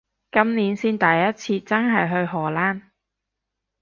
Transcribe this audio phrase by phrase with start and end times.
[0.31, 2.81] 今年先第一次真係去荷蘭